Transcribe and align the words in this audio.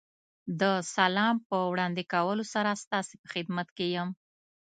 د 0.59 0.63
سلام 0.95 1.35
په 1.49 1.57
وړاندې 1.71 2.03
کولو 2.13 2.43
سره 2.53 2.79
ستاسې 2.83 3.13
په 3.21 3.27
خدمت 3.33 3.67
کې 3.77 3.85
یم. 3.95 4.09